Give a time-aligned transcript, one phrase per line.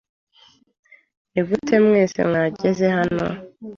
[1.31, 3.25] Nigute mwese mwageze hano?